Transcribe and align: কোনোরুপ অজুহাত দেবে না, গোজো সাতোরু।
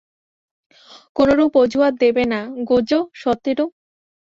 কোনোরুপ 1.15 1.51
অজুহাত 1.61 1.93
দেবে 2.03 2.23
না, 2.33 2.39
গোজো 2.69 2.99
সাতোরু। 3.21 3.65